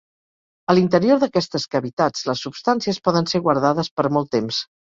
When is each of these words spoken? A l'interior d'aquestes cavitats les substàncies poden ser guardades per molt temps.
A 0.71 0.75
l'interior 0.77 1.19
d'aquestes 1.23 1.69
cavitats 1.75 2.25
les 2.31 2.43
substàncies 2.47 3.01
poden 3.09 3.33
ser 3.35 3.45
guardades 3.49 3.95
per 4.01 4.11
molt 4.19 4.35
temps. 4.39 4.69